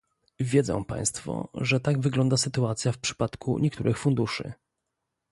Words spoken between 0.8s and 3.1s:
państwo, że tak wygląda sytuacja w